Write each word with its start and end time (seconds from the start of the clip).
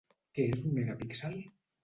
Què 0.37 0.45
és 0.53 0.63
un 0.69 0.73
Megapíxel? 0.79 1.39